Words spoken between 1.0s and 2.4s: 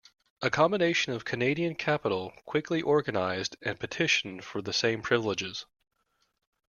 of Canadian capital